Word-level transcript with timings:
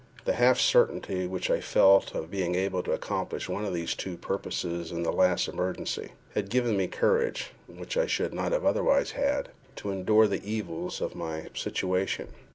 The 0.25 0.33
half 0.33 0.59
certainty 0.59 1.27
which 1.27 1.51
I 1.51 1.59
felt 1.61 2.15
of 2.15 2.31
being 2.31 2.55
able 2.55 2.81
to 2.81 2.91
accomplish 2.91 3.47
one 3.47 3.65
of 3.65 3.71
these 3.75 3.93
two 3.93 4.17
purposes 4.17 4.91
in 4.91 5.03
the 5.03 5.11
last 5.13 5.47
emergency, 5.47 6.13
had 6.33 6.49
given 6.49 6.75
me 6.75 6.87
courage 6.87 7.51
(which 7.67 7.95
I 7.97 8.07
should 8.07 8.33
not 8.33 8.51
otherwise 8.51 9.11
have 9.11 9.23
had) 9.23 9.49
to 9.75 9.91
endure 9.91 10.25
the 10.25 10.41
evils 10.43 11.01
of 11.01 11.13
my 11.13 11.49
situation. 11.53 12.29